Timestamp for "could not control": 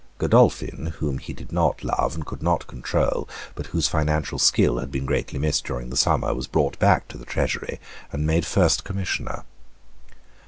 2.25-3.29